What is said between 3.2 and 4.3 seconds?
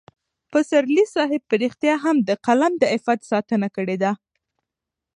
ساتنه کړې ده.